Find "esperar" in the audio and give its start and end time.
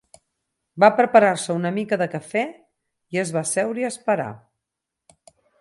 3.97-4.31